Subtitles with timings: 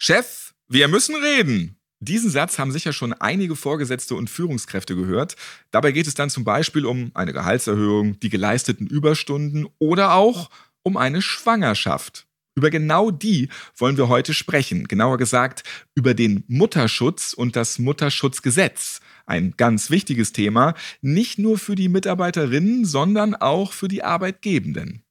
[0.00, 1.76] Chef, wir müssen reden.
[1.98, 5.34] Diesen Satz haben sicher schon einige Vorgesetzte und Führungskräfte gehört.
[5.72, 10.50] Dabei geht es dann zum Beispiel um eine Gehaltserhöhung, die geleisteten Überstunden oder auch
[10.84, 12.28] um eine Schwangerschaft.
[12.54, 14.86] Über genau die wollen wir heute sprechen.
[14.86, 15.64] Genauer gesagt
[15.96, 19.00] über den Mutterschutz und das Mutterschutzgesetz.
[19.26, 25.02] Ein ganz wichtiges Thema, nicht nur für die Mitarbeiterinnen, sondern auch für die Arbeitgebenden.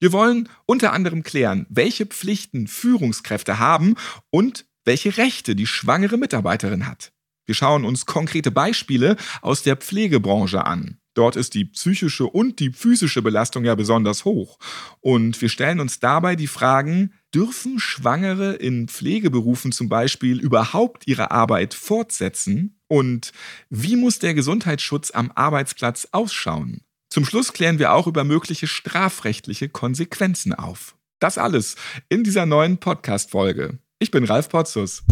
[0.00, 3.96] Wir wollen unter anderem klären, welche Pflichten Führungskräfte haben
[4.30, 7.12] und welche Rechte die schwangere Mitarbeiterin hat.
[7.46, 10.96] Wir schauen uns konkrete Beispiele aus der Pflegebranche an.
[11.14, 14.58] Dort ist die psychische und die physische Belastung ja besonders hoch.
[15.00, 21.30] Und wir stellen uns dabei die Fragen, dürfen Schwangere in Pflegeberufen zum Beispiel überhaupt ihre
[21.30, 22.80] Arbeit fortsetzen?
[22.86, 23.32] Und
[23.68, 26.84] wie muss der Gesundheitsschutz am Arbeitsplatz ausschauen?
[27.10, 30.94] Zum Schluss klären wir auch über mögliche strafrechtliche Konsequenzen auf.
[31.18, 31.74] Das alles
[32.08, 33.80] in dieser neuen Podcast-Folge.
[33.98, 35.02] Ich bin Ralf Potzus.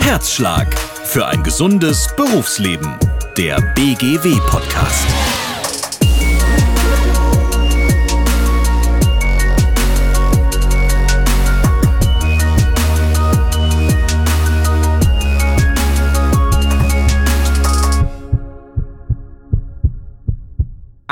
[0.00, 2.98] Herzschlag für ein gesundes Berufsleben.
[3.36, 5.06] Der BGW-Podcast.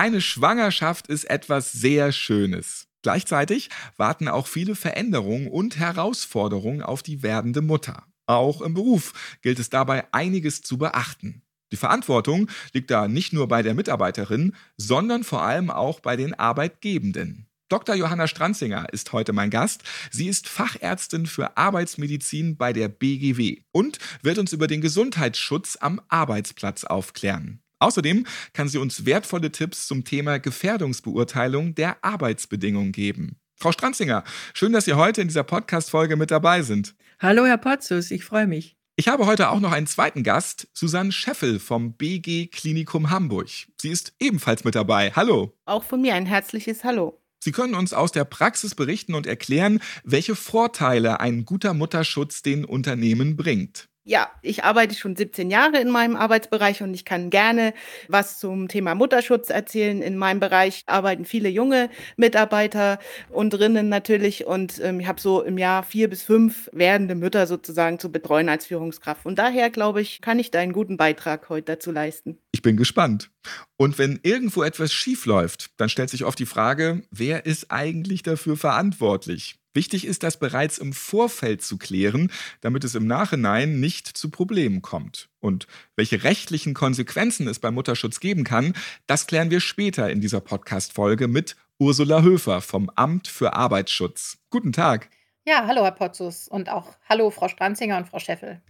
[0.01, 2.89] Eine Schwangerschaft ist etwas sehr Schönes.
[3.03, 8.07] Gleichzeitig warten auch viele Veränderungen und Herausforderungen auf die werdende Mutter.
[8.25, 9.13] Auch im Beruf
[9.43, 11.43] gilt es dabei einiges zu beachten.
[11.71, 16.33] Die Verantwortung liegt da nicht nur bei der Mitarbeiterin, sondern vor allem auch bei den
[16.33, 17.47] Arbeitgebenden.
[17.69, 17.95] Dr.
[17.95, 19.83] Johanna Stranzinger ist heute mein Gast.
[20.11, 26.01] Sie ist Fachärztin für Arbeitsmedizin bei der BGW und wird uns über den Gesundheitsschutz am
[26.09, 27.60] Arbeitsplatz aufklären.
[27.81, 33.37] Außerdem kann sie uns wertvolle Tipps zum Thema Gefährdungsbeurteilung der Arbeitsbedingungen geben.
[33.57, 36.95] Frau Stranzinger, schön, dass Sie heute in dieser Podcast-Folge mit dabei sind.
[37.19, 38.77] Hallo, Herr Potzus, ich freue mich.
[38.97, 43.49] Ich habe heute auch noch einen zweiten Gast, Susanne Scheffel vom BG Klinikum Hamburg.
[43.81, 45.13] Sie ist ebenfalls mit dabei.
[45.17, 45.55] Hallo.
[45.65, 47.19] Auch von mir ein herzliches Hallo.
[47.43, 52.67] Sie können uns aus der Praxis berichten und erklären, welche Vorteile ein guter Mutterschutz den
[52.67, 53.89] Unternehmen bringt.
[54.11, 57.73] Ja, ich arbeite schon 17 Jahre in meinem Arbeitsbereich und ich kann gerne
[58.09, 60.03] was zum Thema Mutterschutz erzählen.
[60.03, 62.99] In meinem Bereich arbeiten viele junge Mitarbeiter
[63.29, 67.47] und drinnen natürlich und ähm, ich habe so im Jahr vier bis fünf werdende Mütter
[67.47, 69.23] sozusagen zu betreuen als Führungskraft.
[69.23, 72.37] Von daher glaube ich, kann ich da einen guten Beitrag heute dazu leisten.
[72.51, 73.31] Ich bin gespannt.
[73.77, 78.23] Und wenn irgendwo etwas schief läuft, dann stellt sich oft die Frage, wer ist eigentlich
[78.23, 79.57] dafür verantwortlich?
[79.73, 84.83] Wichtig ist, das bereits im Vorfeld zu klären, damit es im Nachhinein nicht zu Problemen
[84.83, 85.29] kommt.
[85.39, 88.75] Und welche rechtlichen Konsequenzen es beim Mutterschutz geben kann,
[89.07, 94.39] das klären wir später in dieser Podcast-Folge mit Ursula Höfer vom Amt für Arbeitsschutz.
[94.51, 95.09] Guten Tag.
[95.47, 98.61] Ja, hallo Herr Potzus und auch hallo Frau Stranzinger und Frau Scheffel.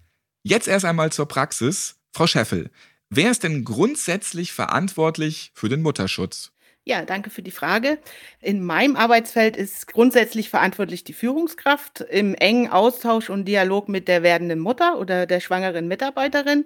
[0.43, 1.97] Jetzt erst einmal zur Praxis.
[2.13, 2.71] Frau Scheffel,
[3.11, 6.53] wer ist denn grundsätzlich verantwortlich für den Mutterschutz?
[6.85, 7.99] Ja, danke für die Frage.
[8.41, 14.23] In meinem Arbeitsfeld ist grundsätzlich verantwortlich die Führungskraft im engen Austausch und Dialog mit der
[14.23, 16.65] werdenden Mutter oder der schwangeren Mitarbeiterin.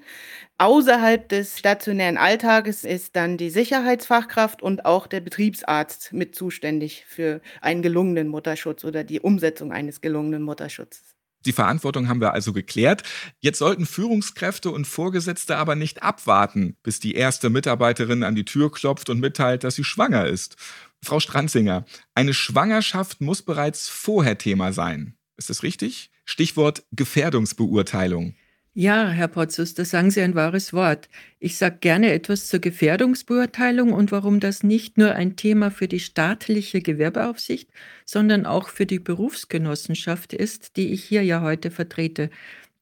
[0.56, 7.40] Außerhalb des stationären Alltages ist dann die Sicherheitsfachkraft und auch der Betriebsarzt mit zuständig für
[7.60, 11.13] einen gelungenen Mutterschutz oder die Umsetzung eines gelungenen Mutterschutzes.
[11.46, 13.02] Die Verantwortung haben wir also geklärt.
[13.40, 18.72] Jetzt sollten Führungskräfte und Vorgesetzte aber nicht abwarten, bis die erste Mitarbeiterin an die Tür
[18.72, 20.56] klopft und mitteilt, dass sie schwanger ist.
[21.02, 21.84] Frau Stranzinger,
[22.14, 25.16] eine Schwangerschaft muss bereits vorher Thema sein.
[25.36, 26.10] Ist das richtig?
[26.24, 28.34] Stichwort Gefährdungsbeurteilung.
[28.76, 31.08] Ja, Herr Potzus, da sagen Sie ein wahres Wort.
[31.38, 36.00] Ich sage gerne etwas zur Gefährdungsbeurteilung und warum das nicht nur ein Thema für die
[36.00, 37.70] staatliche Gewerbeaufsicht,
[38.04, 42.30] sondern auch für die Berufsgenossenschaft ist, die ich hier ja heute vertrete.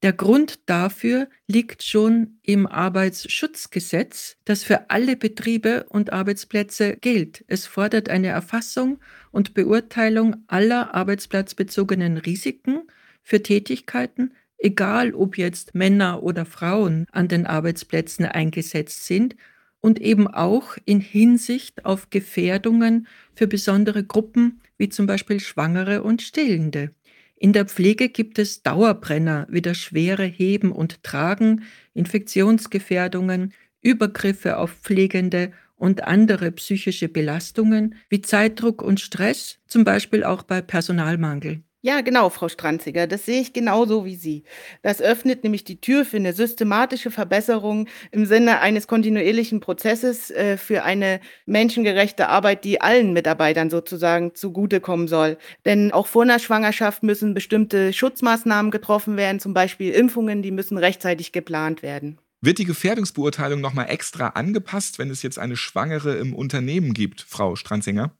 [0.02, 7.44] Der Grund dafür liegt schon im Arbeitsschutzgesetz, das für alle Betriebe und Arbeitsplätze gilt.
[7.48, 8.98] Es fordert eine Erfassung
[9.30, 12.80] und Beurteilung aller arbeitsplatzbezogenen Risiken
[13.22, 19.36] für Tätigkeiten, egal ob jetzt Männer oder Frauen an den Arbeitsplätzen eingesetzt sind
[19.80, 26.22] und eben auch in Hinsicht auf Gefährdungen für besondere Gruppen wie zum Beispiel Schwangere und
[26.22, 26.94] Stillende.
[27.34, 34.70] In der Pflege gibt es Dauerbrenner wie das schwere Heben und Tragen, Infektionsgefährdungen, Übergriffe auf
[34.70, 41.64] Pflegende und andere psychische Belastungen wie Zeitdruck und Stress, zum Beispiel auch bei Personalmangel.
[41.84, 44.44] Ja, genau, Frau Stranziger, das sehe ich genauso wie Sie.
[44.82, 50.56] Das öffnet nämlich die Tür für eine systematische Verbesserung im Sinne eines kontinuierlichen Prozesses äh,
[50.58, 55.38] für eine menschengerechte Arbeit, die allen Mitarbeitern sozusagen zugutekommen soll.
[55.64, 60.78] Denn auch vor einer Schwangerschaft müssen bestimmte Schutzmaßnahmen getroffen werden, zum Beispiel Impfungen, die müssen
[60.78, 62.20] rechtzeitig geplant werden.
[62.40, 67.56] Wird die Gefährdungsbeurteilung nochmal extra angepasst, wenn es jetzt eine Schwangere im Unternehmen gibt, Frau
[67.56, 68.16] Stranzinger?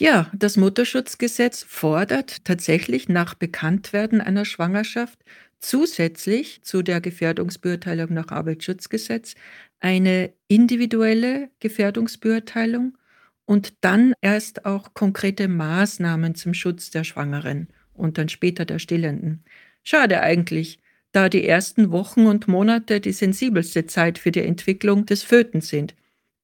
[0.00, 5.18] Ja, das Mutterschutzgesetz fordert tatsächlich nach Bekanntwerden einer Schwangerschaft
[5.58, 9.34] zusätzlich zu der Gefährdungsbeurteilung nach Arbeitsschutzgesetz
[9.78, 12.96] eine individuelle Gefährdungsbeurteilung
[13.44, 19.44] und dann erst auch konkrete Maßnahmen zum Schutz der Schwangeren und dann später der Stillenden.
[19.82, 20.80] Schade eigentlich,
[21.12, 25.94] da die ersten Wochen und Monate die sensibelste Zeit für die Entwicklung des Föten sind.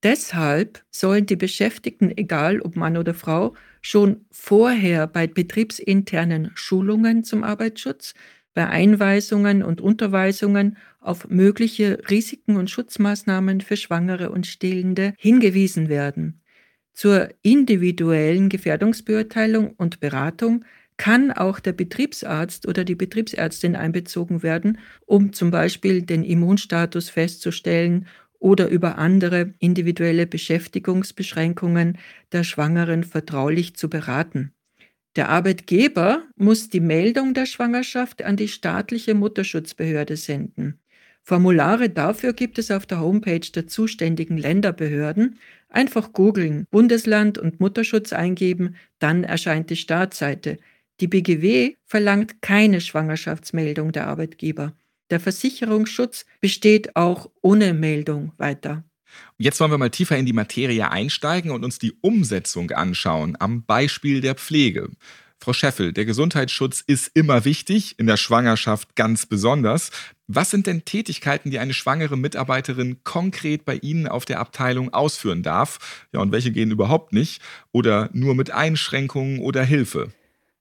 [0.02, 7.42] Deshalb sollen die Beschäftigten, egal ob Mann oder Frau, schon vorher bei betriebsinternen Schulungen zum
[7.44, 8.14] Arbeitsschutz,
[8.54, 16.40] bei Einweisungen und Unterweisungen auf mögliche Risiken und Schutzmaßnahmen für Schwangere und Stillende hingewiesen werden.
[16.94, 20.64] Zur individuellen Gefährdungsbeurteilung und Beratung
[20.96, 28.06] kann auch der Betriebsarzt oder die Betriebsärztin einbezogen werden, um zum Beispiel den Immunstatus festzustellen
[28.38, 31.98] oder über andere individuelle Beschäftigungsbeschränkungen
[32.32, 34.52] der Schwangeren vertraulich zu beraten.
[35.16, 40.78] Der Arbeitgeber muss die Meldung der Schwangerschaft an die staatliche Mutterschutzbehörde senden.
[41.22, 45.40] Formulare dafür gibt es auf der Homepage der zuständigen Länderbehörden.
[45.68, 50.58] Einfach googeln, Bundesland und Mutterschutz eingeben, dann erscheint die Startseite.
[51.00, 54.74] Die BGW verlangt keine Schwangerschaftsmeldung der Arbeitgeber.
[55.10, 58.84] Der Versicherungsschutz besteht auch ohne Meldung weiter.
[59.38, 63.64] Jetzt wollen wir mal tiefer in die Materie einsteigen und uns die Umsetzung anschauen, am
[63.64, 64.90] Beispiel der Pflege.
[65.38, 69.90] Frau Scheffel, der Gesundheitsschutz ist immer wichtig, in der Schwangerschaft ganz besonders.
[70.26, 75.42] Was sind denn Tätigkeiten, die eine schwangere Mitarbeiterin konkret bei Ihnen auf der Abteilung ausführen
[75.42, 76.06] darf?
[76.12, 77.42] Ja, und welche gehen überhaupt nicht?
[77.70, 80.12] Oder nur mit Einschränkungen oder Hilfe?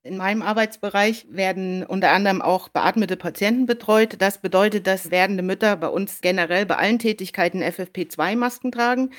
[0.06, 4.18] In meinem Arbeitsbereich werden unter anderem auch beatmete Patienten betreut.
[4.20, 9.10] Das bedeutet, dass werdende Mütter bei uns generell bei allen Tätigkeiten FFP2-Masken tragen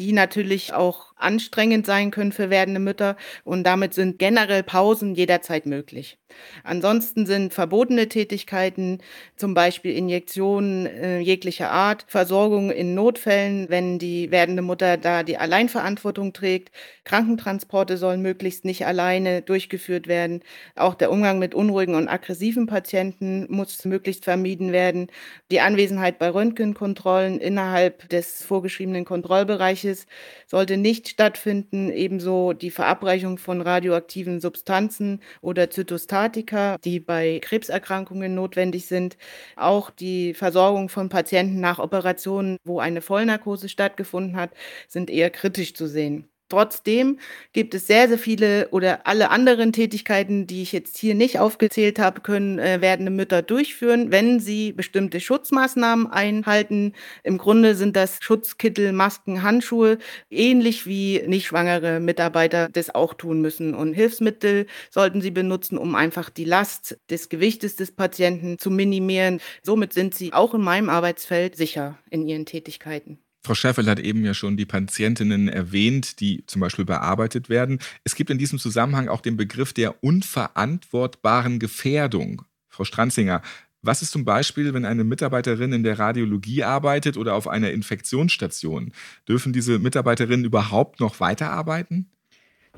[0.00, 3.16] die natürlich auch anstrengend sein können für werdende Mütter.
[3.44, 6.16] Und damit sind generell Pausen jederzeit möglich.
[6.64, 8.98] Ansonsten sind verbotene Tätigkeiten,
[9.36, 15.36] zum Beispiel Injektionen äh, jeglicher Art, Versorgung in Notfällen, wenn die werdende Mutter da die
[15.36, 16.70] Alleinverantwortung trägt.
[17.04, 20.40] Krankentransporte sollen möglichst nicht alleine durchgeführt werden.
[20.76, 25.08] Auch der Umgang mit unruhigen und aggressiven Patienten muss möglichst vermieden werden.
[25.50, 30.06] Die Anwesenheit bei Röntgenkontrollen innerhalb des vorgeschriebenen Kontrollbereiches Ähnliches
[30.46, 31.90] sollte nicht stattfinden.
[31.90, 39.16] Ebenso die Verabreichung von radioaktiven Substanzen oder Zytostatika, die bei Krebserkrankungen notwendig sind.
[39.56, 44.50] Auch die Versorgung von Patienten nach Operationen, wo eine Vollnarkose stattgefunden hat,
[44.88, 46.28] sind eher kritisch zu sehen.
[46.50, 47.20] Trotzdem
[47.52, 52.00] gibt es sehr, sehr viele oder alle anderen Tätigkeiten, die ich jetzt hier nicht aufgezählt
[52.00, 56.92] habe, können äh, werdende Mütter durchführen, wenn sie bestimmte Schutzmaßnahmen einhalten.
[57.22, 59.98] Im Grunde sind das Schutzkittel, Masken, Handschuhe,
[60.28, 63.74] ähnlich wie nicht schwangere Mitarbeiter das auch tun müssen.
[63.74, 69.40] Und Hilfsmittel sollten sie benutzen, um einfach die Last des Gewichtes des Patienten zu minimieren.
[69.62, 73.20] Somit sind sie auch in meinem Arbeitsfeld sicher in ihren Tätigkeiten.
[73.42, 77.78] Frau Schäffel hat eben ja schon die Patientinnen erwähnt, die zum Beispiel bearbeitet werden.
[78.04, 82.42] Es gibt in diesem Zusammenhang auch den Begriff der unverantwortbaren Gefährdung.
[82.68, 83.42] Frau Stranzinger,
[83.82, 88.92] was ist zum Beispiel, wenn eine Mitarbeiterin in der Radiologie arbeitet oder auf einer Infektionsstation?
[89.26, 92.10] Dürfen diese Mitarbeiterinnen überhaupt noch weiterarbeiten?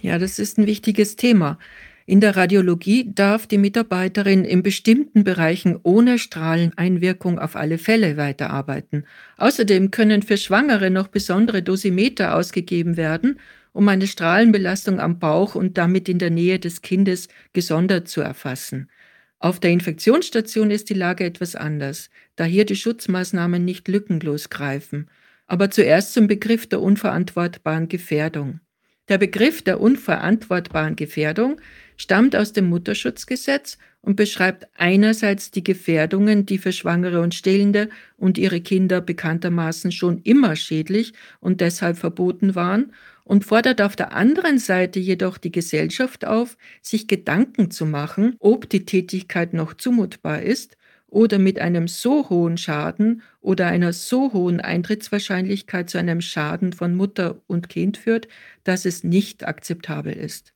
[0.00, 1.59] Ja, das ist ein wichtiges Thema.
[2.04, 9.06] In der Radiologie darf die Mitarbeiterin in bestimmten Bereichen ohne Strahleneinwirkung auf alle Fälle weiterarbeiten.
[9.37, 13.38] Außerdem können für Schwangere noch besondere Dosimeter ausgegeben werden,
[13.73, 18.90] um eine Strahlenbelastung am Bauch und damit in der Nähe des Kindes gesondert zu erfassen.
[19.38, 25.09] Auf der Infektionsstation ist die Lage etwas anders, da hier die Schutzmaßnahmen nicht lückenlos greifen.
[25.47, 28.61] Aber zuerst zum Begriff der unverantwortbaren Gefährdung.
[29.09, 31.61] Der Begriff der unverantwortbaren Gefährdung
[32.02, 38.38] stammt aus dem Mutterschutzgesetz und beschreibt einerseits die Gefährdungen, die für Schwangere und Stillende und
[38.38, 42.92] ihre Kinder bekanntermaßen schon immer schädlich und deshalb verboten waren,
[43.25, 48.68] und fordert auf der anderen Seite jedoch die Gesellschaft auf, sich Gedanken zu machen, ob
[48.68, 54.61] die Tätigkeit noch zumutbar ist oder mit einem so hohen Schaden oder einer so hohen
[54.61, 58.26] Eintrittswahrscheinlichkeit zu einem Schaden von Mutter und Kind führt,
[58.64, 60.52] dass es nicht akzeptabel ist.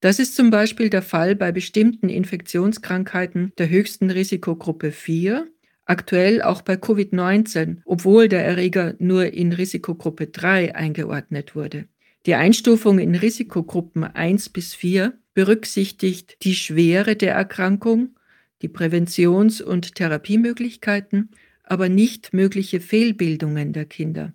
[0.00, 5.48] Das ist zum Beispiel der Fall bei bestimmten Infektionskrankheiten der höchsten Risikogruppe 4,
[5.86, 11.86] aktuell auch bei Covid-19, obwohl der Erreger nur in Risikogruppe 3 eingeordnet wurde.
[12.26, 18.16] Die Einstufung in Risikogruppen 1 bis 4 berücksichtigt die Schwere der Erkrankung,
[18.62, 21.30] die Präventions- und Therapiemöglichkeiten,
[21.62, 24.32] aber nicht mögliche Fehlbildungen der Kinder.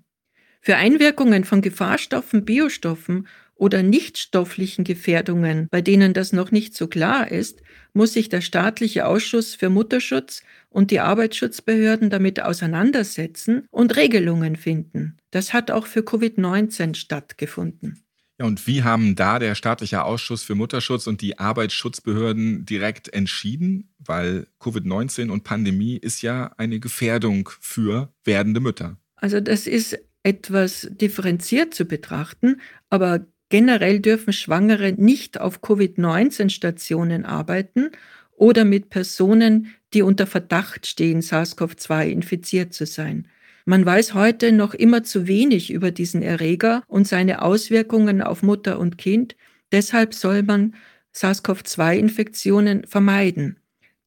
[0.61, 3.27] Für Einwirkungen von Gefahrstoffen, Biostoffen
[3.61, 7.61] oder nichtstofflichen Gefährdungen, bei denen das noch nicht so klar ist,
[7.93, 15.17] muss sich der staatliche Ausschuss für Mutterschutz und die Arbeitsschutzbehörden damit auseinandersetzen und Regelungen finden.
[15.29, 18.03] Das hat auch für Covid-19 stattgefunden.
[18.39, 23.93] Ja, und wie haben da der staatliche Ausschuss für Mutterschutz und die Arbeitsschutzbehörden direkt entschieden?
[23.99, 28.97] Weil Covid-19 und Pandemie ist ja eine Gefährdung für werdende Mütter.
[29.17, 37.89] Also das ist etwas differenziert zu betrachten, aber Generell dürfen Schwangere nicht auf Covid-19-Stationen arbeiten
[38.37, 43.27] oder mit Personen, die unter Verdacht stehen, SARS-CoV-2 infiziert zu sein.
[43.65, 48.79] Man weiß heute noch immer zu wenig über diesen Erreger und seine Auswirkungen auf Mutter
[48.79, 49.35] und Kind.
[49.73, 50.73] Deshalb soll man
[51.11, 53.57] SARS-CoV-2-Infektionen vermeiden.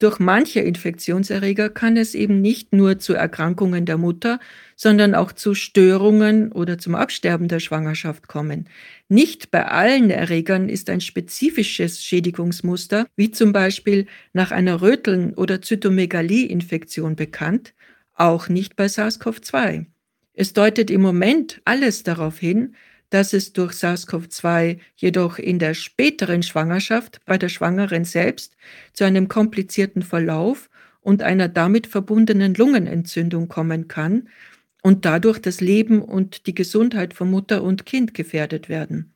[0.01, 4.41] Durch manche Infektionserreger kann es eben nicht nur zu Erkrankungen der Mutter,
[4.75, 8.69] sondern auch zu Störungen oder zum Absterben der Schwangerschaft kommen.
[9.09, 15.63] Nicht bei allen Erregern ist ein spezifisches Schädigungsmuster, wie zum Beispiel nach einer Röteln- oder
[15.63, 17.73] Zytomegalie-Infektion bekannt,
[18.15, 19.87] auch nicht bei SARS-CoV-2.
[20.33, 22.75] Es deutet im Moment alles darauf hin,
[23.15, 28.57] dass es durch SARS-CoV-2 jedoch in der späteren Schwangerschaft bei der Schwangeren selbst
[28.93, 30.69] zu einem komplizierten Verlauf
[31.01, 34.29] und einer damit verbundenen Lungenentzündung kommen kann
[34.83, 39.15] und dadurch das Leben und die Gesundheit von Mutter und Kind gefährdet werden.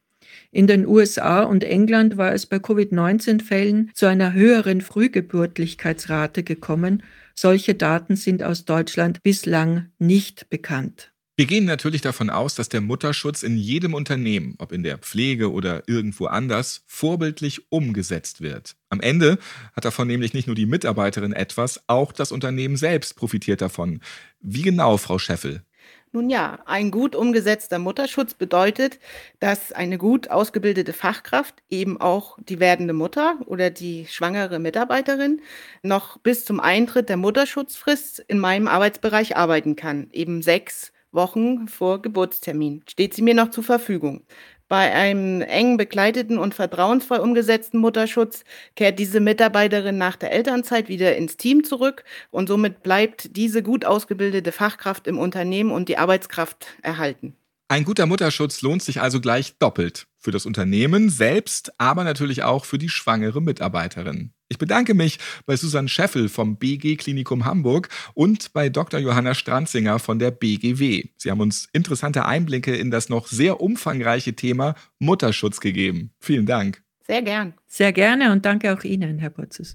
[0.53, 7.03] In den USA und England war es bei Covid-19-Fällen zu einer höheren Frühgeburtlichkeitsrate gekommen.
[7.35, 11.11] Solche Daten sind aus Deutschland bislang nicht bekannt.
[11.39, 15.53] Wir gehen natürlich davon aus, dass der Mutterschutz in jedem Unternehmen, ob in der Pflege
[15.53, 18.75] oder irgendwo anders, vorbildlich umgesetzt wird.
[18.89, 19.39] Am Ende
[19.73, 24.01] hat davon nämlich nicht nur die Mitarbeiterin etwas, auch das Unternehmen selbst profitiert davon.
[24.41, 25.63] Wie genau, Frau Scheffel?
[26.11, 28.99] Nun ja, ein gut umgesetzter Mutterschutz bedeutet,
[29.39, 35.41] dass eine gut ausgebildete Fachkraft, eben auch die werdende Mutter oder die schwangere Mitarbeiterin,
[35.85, 42.01] noch bis zum Eintritt der Mutterschutzfrist in meinem Arbeitsbereich arbeiten kann, eben sechs Wochen vor
[42.01, 44.23] Geburtstermin steht sie mir noch zur Verfügung.
[44.69, 48.45] Bei einem eng begleiteten und vertrauensvoll umgesetzten Mutterschutz
[48.77, 53.85] kehrt diese Mitarbeiterin nach der Elternzeit wieder ins Team zurück und somit bleibt diese gut
[53.85, 57.35] ausgebildete Fachkraft im Unternehmen und die Arbeitskraft erhalten.
[57.69, 60.07] Ein guter Mutterschutz lohnt sich also gleich doppelt.
[60.19, 64.33] Für das Unternehmen selbst, aber natürlich auch für die schwangere Mitarbeiterin.
[64.51, 68.99] Ich bedanke mich bei Susanne Scheffel vom BG Klinikum Hamburg und bei Dr.
[68.99, 71.05] Johanna Stranzinger von der BGW.
[71.19, 76.13] Sie haben uns interessante Einblicke in das noch sehr umfangreiche Thema Mutterschutz gegeben.
[76.19, 76.83] Vielen Dank.
[77.07, 77.53] Sehr gern.
[77.67, 79.75] Sehr gerne und danke auch Ihnen, Herr Potzus.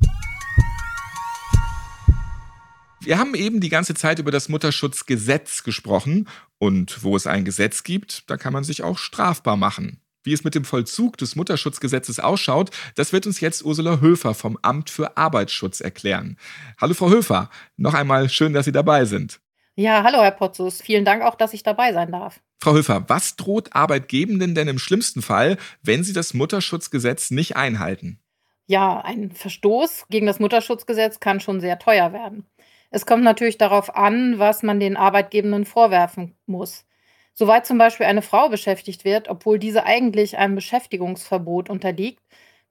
[3.00, 6.28] Wir haben eben die ganze Zeit über das Mutterschutzgesetz gesprochen
[6.58, 10.00] und wo es ein Gesetz gibt, da kann man sich auch strafbar machen.
[10.24, 14.58] Wie es mit dem Vollzug des Mutterschutzgesetzes ausschaut, das wird uns jetzt Ursula Höfer vom
[14.62, 16.38] Amt für Arbeitsschutz erklären.
[16.80, 19.42] Hallo Frau Höfer, noch einmal schön, dass Sie dabei sind.
[19.76, 22.40] Ja, hallo Herr Potzus, vielen Dank auch, dass ich dabei sein darf.
[22.62, 28.20] Frau Höfer, was droht Arbeitgebenden denn im schlimmsten Fall, wenn sie das Mutterschutzgesetz nicht einhalten?
[28.68, 32.46] Ja, ein Verstoß gegen das Mutterschutzgesetz kann schon sehr teuer werden.
[32.92, 36.86] Es kommt natürlich darauf an, was man den Arbeitgebenden vorwerfen muss.
[37.34, 42.22] Soweit zum Beispiel eine Frau beschäftigt wird, obwohl diese eigentlich einem Beschäftigungsverbot unterliegt,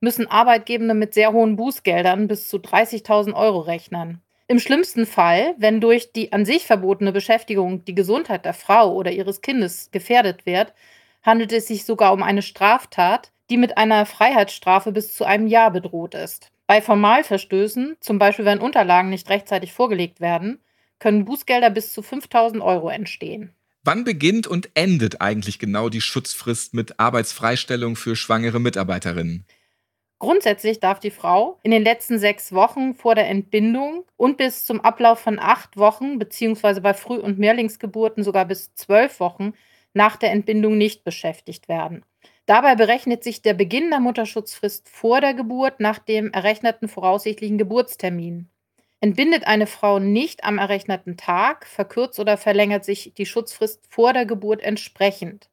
[0.01, 4.21] müssen Arbeitgebende mit sehr hohen Bußgeldern bis zu 30.000 Euro rechnen.
[4.49, 9.11] Im schlimmsten Fall, wenn durch die an sich verbotene Beschäftigung die Gesundheit der Frau oder
[9.11, 10.75] ihres Kindes gefährdet wird,
[11.23, 15.71] handelt es sich sogar um eine Straftat, die mit einer Freiheitsstrafe bis zu einem Jahr
[15.71, 16.51] bedroht ist.
[16.67, 20.61] Bei Formalverstößen, zum Beispiel wenn Unterlagen nicht rechtzeitig vorgelegt werden,
[20.99, 23.55] können Bußgelder bis zu 5000 Euro entstehen.
[23.85, 29.45] Wann beginnt und endet eigentlich genau die Schutzfrist mit Arbeitsfreistellung für schwangere Mitarbeiterinnen?
[30.21, 34.81] Grundsätzlich darf die Frau in den letzten sechs Wochen vor der Entbindung und bis zum
[34.81, 39.53] Ablauf von acht Wochen, beziehungsweise bei Früh- und Mehrlingsgeburten sogar bis zwölf Wochen
[39.95, 42.05] nach der Entbindung nicht beschäftigt werden.
[42.47, 48.49] Dabei berechnet sich der Beginn der Mutterschutzfrist vor der Geburt nach dem errechneten voraussichtlichen Geburtstermin.
[49.03, 54.27] Entbindet eine Frau nicht am errechneten Tag, verkürzt oder verlängert sich die Schutzfrist vor der
[54.27, 55.51] Geburt entsprechend.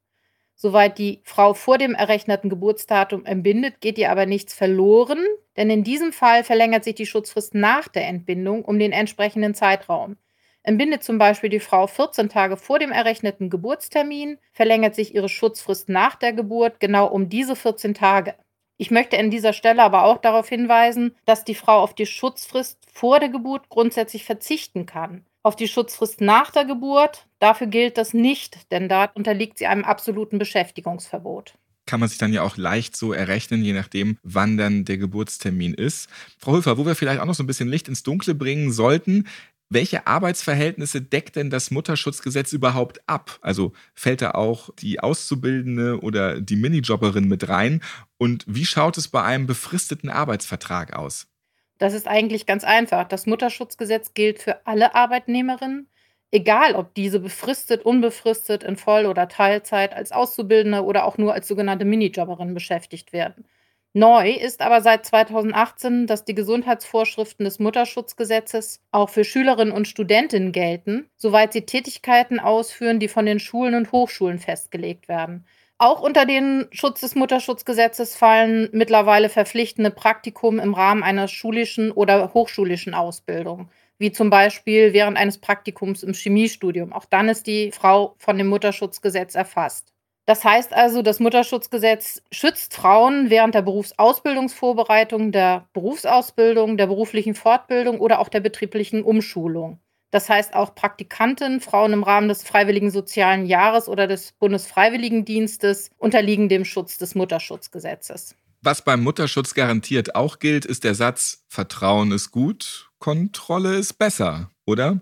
[0.53, 5.25] Soweit die Frau vor dem errechneten Geburtsdatum entbindet, geht ihr aber nichts verloren,
[5.57, 10.17] denn in diesem Fall verlängert sich die Schutzfrist nach der Entbindung um den entsprechenden Zeitraum.
[10.61, 15.89] Entbindet zum Beispiel die Frau 14 Tage vor dem errechneten Geburtstermin, verlängert sich ihre Schutzfrist
[15.89, 18.35] nach der Geburt genau um diese 14 Tage.
[18.81, 22.79] Ich möchte an dieser Stelle aber auch darauf hinweisen, dass die Frau auf die Schutzfrist
[22.91, 27.27] vor der Geburt grundsätzlich verzichten kann auf die Schutzfrist nach der Geburt.
[27.39, 31.55] Dafür gilt das nicht, denn da unterliegt sie einem absoluten Beschäftigungsverbot.
[31.85, 35.73] Kann man sich dann ja auch leicht so errechnen, je nachdem, wann dann der Geburtstermin
[35.73, 36.07] ist.
[36.37, 39.27] Frau Höfer, wo wir vielleicht auch noch so ein bisschen Licht ins Dunkle bringen sollten,
[39.69, 43.37] welche Arbeitsverhältnisse deckt denn das Mutterschutzgesetz überhaupt ab?
[43.41, 47.81] Also fällt da auch die Auszubildende oder die Minijobberin mit rein?
[48.17, 51.27] Und wie schaut es bei einem befristeten Arbeitsvertrag aus?
[51.77, 53.07] Das ist eigentlich ganz einfach.
[53.07, 55.87] Das Mutterschutzgesetz gilt für alle Arbeitnehmerinnen,
[56.31, 61.47] egal ob diese befristet, unbefristet, in Voll- oder Teilzeit, als Auszubildende oder auch nur als
[61.47, 63.45] sogenannte Minijobberin beschäftigt werden.
[63.93, 70.51] Neu ist aber seit 2018, dass die Gesundheitsvorschriften des Mutterschutzgesetzes auch für Schülerinnen und Studentinnen
[70.51, 75.45] gelten, soweit sie Tätigkeiten ausführen, die von den Schulen und Hochschulen festgelegt werden.
[75.79, 82.33] Auch unter den Schutz des Mutterschutzgesetzes fallen mittlerweile verpflichtende Praktikum im Rahmen einer schulischen oder
[82.33, 86.93] hochschulischen Ausbildung, wie zum Beispiel während eines Praktikums im Chemiestudium.
[86.93, 89.93] Auch dann ist die Frau von dem Mutterschutzgesetz erfasst.
[90.29, 97.99] Das heißt also, das Mutterschutzgesetz schützt Frauen während der Berufsausbildungsvorbereitung, der Berufsausbildung, der beruflichen Fortbildung
[97.99, 99.79] oder auch der betrieblichen Umschulung.
[100.11, 106.47] Das heißt auch Praktikanten, Frauen im Rahmen des Freiwilligen Sozialen Jahres oder des Bundesfreiwilligendienstes unterliegen
[106.47, 108.35] dem Schutz des Mutterschutzgesetzes.
[108.61, 114.51] Was beim Mutterschutz garantiert auch gilt, ist der Satz, Vertrauen ist gut, Kontrolle ist besser,
[114.67, 115.01] oder?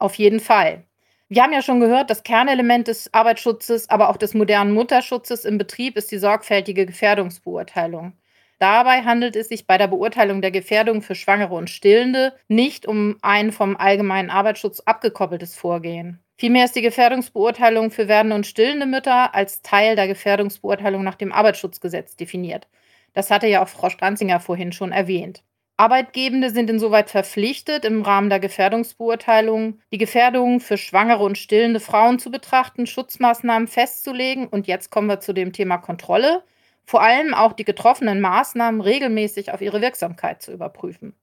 [0.00, 0.82] Auf jeden Fall.
[1.28, 5.58] Wir haben ja schon gehört, das Kernelement des Arbeitsschutzes, aber auch des modernen Mutterschutzes im
[5.58, 8.12] Betrieb ist die sorgfältige Gefährdungsbeurteilung.
[8.58, 13.16] Dabei handelt es sich bei der Beurteilung der Gefährdung für Schwangere und Stillende nicht um
[13.22, 16.20] ein vom allgemeinen Arbeitsschutz abgekoppeltes Vorgehen.
[16.36, 21.32] Vielmehr ist die Gefährdungsbeurteilung für werdende und stillende Mütter als Teil der Gefährdungsbeurteilung nach dem
[21.32, 22.68] Arbeitsschutzgesetz definiert.
[23.12, 25.42] Das hatte ja auch Frau Stranzinger vorhin schon erwähnt.
[25.76, 32.18] Arbeitgebende sind insoweit verpflichtet, im Rahmen der Gefährdungsbeurteilung die Gefährdung für schwangere und stillende Frauen
[32.18, 34.46] zu betrachten, Schutzmaßnahmen festzulegen.
[34.46, 36.44] Und jetzt kommen wir zu dem Thema Kontrolle
[36.86, 41.14] vor allem auch die getroffenen Maßnahmen regelmäßig auf ihre Wirksamkeit zu überprüfen.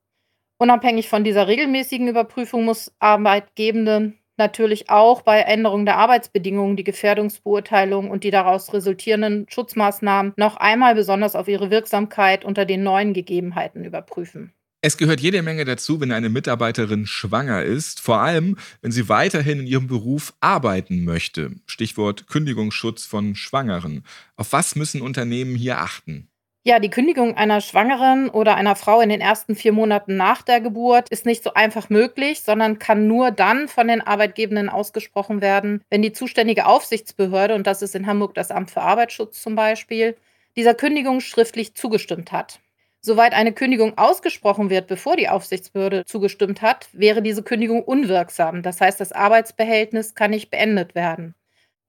[0.57, 8.09] Unabhängig von dieser regelmäßigen Überprüfung muss Arbeitgebende natürlich auch bei Änderung der Arbeitsbedingungen die Gefährdungsbeurteilung
[8.09, 13.85] und die daraus resultierenden Schutzmaßnahmen noch einmal besonders auf ihre Wirksamkeit unter den neuen Gegebenheiten
[13.85, 14.51] überprüfen.
[14.83, 19.59] Es gehört jede Menge dazu, wenn eine Mitarbeiterin schwanger ist, vor allem wenn sie weiterhin
[19.59, 21.51] in ihrem Beruf arbeiten möchte.
[21.67, 24.03] Stichwort Kündigungsschutz von Schwangeren.
[24.37, 26.30] Auf was müssen Unternehmen hier achten?
[26.63, 30.61] Ja, die Kündigung einer Schwangeren oder einer Frau in den ersten vier Monaten nach der
[30.61, 35.83] Geburt ist nicht so einfach möglich, sondern kann nur dann von den Arbeitgebenden ausgesprochen werden,
[35.89, 40.15] wenn die zuständige Aufsichtsbehörde, und das ist in Hamburg das Amt für Arbeitsschutz zum Beispiel,
[40.55, 42.59] dieser Kündigung schriftlich zugestimmt hat.
[42.99, 48.61] Soweit eine Kündigung ausgesprochen wird, bevor die Aufsichtsbehörde zugestimmt hat, wäre diese Kündigung unwirksam.
[48.61, 51.33] Das heißt, das Arbeitsbehältnis kann nicht beendet werden.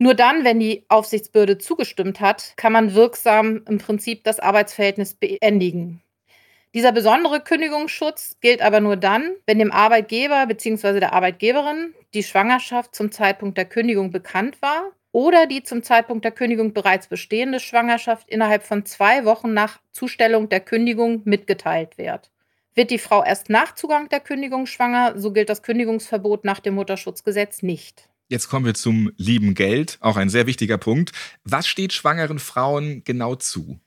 [0.02, 6.02] Nur dann, wenn die Aufsichtsbehörde zugestimmt hat, kann man wirksam im Prinzip das Arbeitsverhältnis beendigen.
[6.74, 10.98] Dieser besondere Kündigungsschutz gilt aber nur dann, wenn dem Arbeitgeber bzw.
[10.98, 16.32] der Arbeitgeberin die Schwangerschaft zum Zeitpunkt der Kündigung bekannt war oder die zum Zeitpunkt der
[16.32, 22.32] Kündigung bereits bestehende Schwangerschaft innerhalb von zwei Wochen nach Zustellung der Kündigung mitgeteilt wird.
[22.74, 26.74] Wird die Frau erst nach Zugang der Kündigung schwanger, so gilt das Kündigungsverbot nach dem
[26.74, 28.08] Mutterschutzgesetz nicht.
[28.32, 31.12] Jetzt kommen wir zum lieben Geld, auch ein sehr wichtiger Punkt.
[31.44, 33.78] Was steht schwangeren Frauen genau zu?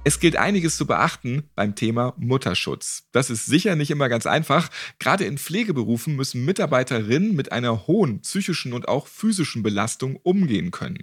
[0.07, 3.09] Es gilt einiges zu beachten beim Thema Mutterschutz.
[3.11, 4.69] Das ist sicher nicht immer ganz einfach.
[4.99, 10.99] Gerade in Pflegeberufen müssen Mitarbeiterinnen mit einer hohen psychischen und auch physischen Belastung umgehen können.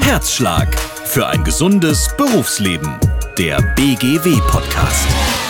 [0.00, 2.98] Herzschlag für ein gesundes Berufsleben.
[3.38, 5.49] Der BGW Podcast.